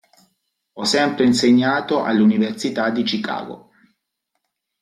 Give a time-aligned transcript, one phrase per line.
[0.73, 3.69] Ha sempre insegnato all'Università di Chicago.